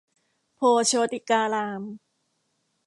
[0.55, 1.81] โพธิ์โชติการาม